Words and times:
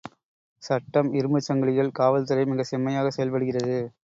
சட்டம் 0.63 1.11
இரும்புச் 1.13 1.47
சங்கிலிகள் 1.49 1.95
காவல்துறை 1.99 2.45
மிகச் 2.45 2.71
செம்மையாகச் 2.71 3.13
செயல்படுகிறது. 3.13 3.79